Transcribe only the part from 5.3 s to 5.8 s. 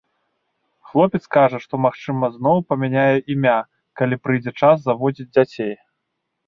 дзяцей.